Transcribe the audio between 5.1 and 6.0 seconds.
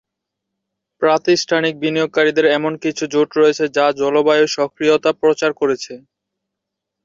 প্রচার করছে।